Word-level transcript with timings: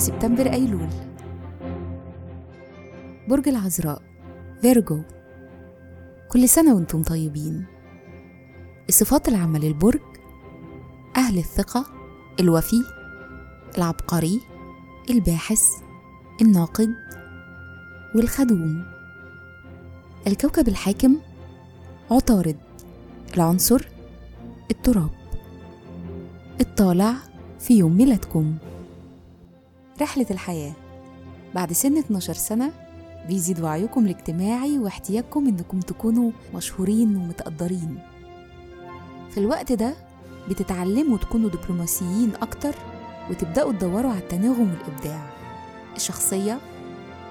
سبتمبر 0.00 0.52
أيلول. 0.52 0.88
برج 3.28 3.48
العذراء. 3.48 4.02
فيرجو 4.62 5.02
كل 6.28 6.48
سنة 6.48 6.74
وأنتم 6.74 7.02
طيبين. 7.02 7.64
الصفات 8.88 9.28
العامة 9.28 9.58
للبرج 9.58 10.00
أهل 11.16 11.38
الثقة 11.38 11.86
الوفي 12.40 12.82
العبقري 13.78 14.40
الباحث 15.10 15.62
الناقد 16.42 16.94
والخدوم. 18.14 18.84
الكوكب 20.26 20.68
الحاكم 20.68 21.16
عطارد. 22.10 22.56
العنصر 23.34 23.88
التراب. 24.70 25.10
الطالع 26.60 27.14
في 27.58 27.78
يوم 27.78 27.96
ميلادكم. 27.96 28.56
رحلة 30.00 30.26
الحياة. 30.30 30.72
بعد 31.54 31.72
سن 31.72 31.98
12 31.98 32.32
سنة 32.34 32.72
بيزيد 33.28 33.60
وعيكم 33.60 34.04
الاجتماعي 34.06 34.78
واحتياجكم 34.78 35.46
إنكم 35.48 35.80
تكونوا 35.80 36.30
مشهورين 36.54 37.16
ومتقدرين. 37.16 37.98
في 39.30 39.40
الوقت 39.40 39.72
ده 39.72 39.94
بتتعلموا 40.50 41.18
تكونوا 41.18 41.50
دبلوماسيين 41.50 42.32
أكتر 42.42 42.74
وتبدأوا 43.30 43.72
تدوروا 43.72 44.10
على 44.10 44.18
التناغم 44.20 44.70
والإبداع. 44.70 45.30
الشخصية 45.96 46.58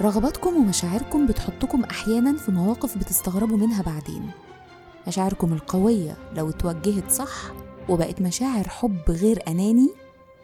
رغباتكم 0.00 0.56
ومشاعركم 0.56 1.26
بتحطكم 1.26 1.84
أحيانا 1.84 2.36
في 2.36 2.52
مواقف 2.52 2.98
بتستغربوا 2.98 3.56
منها 3.56 3.82
بعدين. 3.82 4.30
مشاعركم 5.08 5.52
القوية 5.52 6.16
لو 6.36 6.48
اتوجهت 6.48 7.10
صح 7.10 7.52
وبقت 7.88 8.20
مشاعر 8.20 8.68
حب 8.68 9.00
غير 9.08 9.42
أناني 9.48 9.88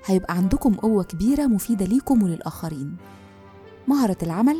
هيبقى 0.06 0.34
عندكم 0.34 0.74
قوة 0.74 1.04
كبيرة 1.04 1.46
مفيدة 1.46 1.86
ليكم 1.86 2.22
وللآخرين. 2.22 2.96
مهرة 3.88 4.16
العمل 4.22 4.56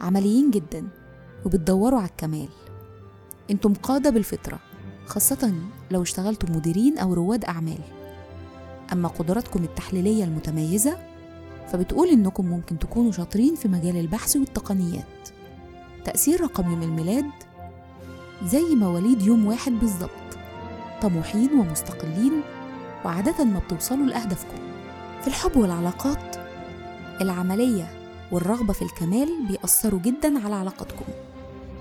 عمليين 0.00 0.50
جدا 0.50 0.88
وبتدوروا 1.46 1.98
على 1.98 2.08
الكمال. 2.08 2.48
أنتم 3.50 3.74
قادة 3.74 4.10
بالفطرة 4.10 4.58
خاصة 5.06 5.54
لو 5.90 6.02
اشتغلتم 6.02 6.56
مديرين 6.56 6.98
أو 6.98 7.14
رواد 7.14 7.44
أعمال. 7.44 7.78
أما 8.92 9.08
قدراتكم 9.08 9.64
التحليلية 9.64 10.24
المتميزة 10.24 10.98
فبتقول 11.72 12.08
إنكم 12.08 12.46
ممكن 12.46 12.78
تكونوا 12.78 13.12
شاطرين 13.12 13.54
في 13.54 13.68
مجال 13.68 13.96
البحث 13.96 14.36
والتقنيات. 14.36 15.28
تأثير 16.04 16.40
رقم 16.40 16.70
يوم 16.70 16.82
الميلاد 16.82 17.30
زي 18.44 18.74
مواليد 18.74 19.22
يوم 19.22 19.46
واحد 19.46 19.72
بالظبط. 19.72 20.10
طموحين 21.02 21.50
ومستقلين 21.52 22.32
وعادة 23.04 23.44
ما 23.44 23.58
بتوصلوا 23.58 24.06
لأهدافكم. 24.06 24.58
في 25.22 25.28
الحب 25.28 25.56
والعلاقات 25.56 26.36
العملية 27.20 27.88
والرغبة 28.32 28.72
في 28.72 28.82
الكمال 28.82 29.46
بيأثروا 29.48 30.00
جدا 30.00 30.44
على 30.44 30.54
علاقتكم 30.54 31.04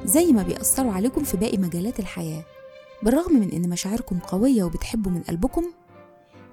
زي 0.06 0.32
ما 0.32 0.44
بيأثروا 0.44 0.94
عليكم 0.94 1.24
في 1.24 1.38
باقي 1.38 1.58
مجالات 1.58 2.00
الحياة. 2.00 2.44
بالرغم 3.04 3.34
من 3.40 3.52
إن 3.52 3.70
مشاعركم 3.70 4.20
قوية 4.20 4.64
وبتحبوا 4.64 5.12
من 5.12 5.22
قلبكم 5.22 5.66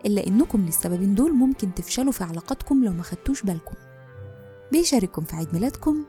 إلا 0.06 0.26
إنكم 0.26 0.66
للسببين 0.66 1.14
دول 1.14 1.32
ممكن 1.32 1.74
تفشلوا 1.74 2.12
في 2.12 2.24
علاقاتكم 2.24 2.84
لو 2.84 2.92
ما 2.92 3.02
خدتوش 3.02 3.42
بالكم. 3.42 3.74
بيشارككم 4.72 5.22
في 5.22 5.36
عيد 5.36 5.48
ميلادكم 5.54 6.04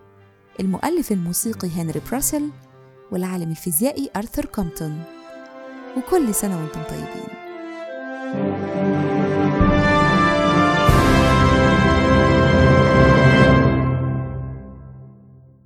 المؤلف 0.59 1.12
الموسيقي 1.12 1.70
هنري 1.70 2.02
براسل 2.12 2.50
والعالم 3.12 3.52
الفيزيائي 3.52 4.09
أرثر 4.16 4.45
كومبتون 4.45 5.04
وكل 5.98 6.34
سنة 6.36 6.58
وأنتم 6.62 6.82
طيبين. 6.89 7.42